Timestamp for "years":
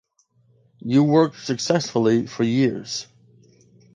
2.43-3.05